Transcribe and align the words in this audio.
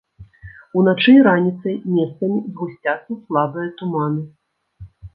Уначы 0.79 1.11
і 1.17 1.19
раніцай 1.27 1.77
месцамі 1.99 2.37
згусцяцца 2.51 3.21
слабыя 3.23 3.67
туманы. 3.83 4.29